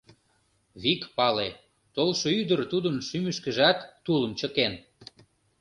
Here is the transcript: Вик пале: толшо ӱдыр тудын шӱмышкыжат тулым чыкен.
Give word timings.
Вик 0.81 1.01
пале: 1.15 1.49
толшо 1.95 2.27
ӱдыр 2.41 2.59
тудын 2.71 2.95
шӱмышкыжат 3.07 3.77
тулым 4.03 4.31
чыкен. 4.39 4.73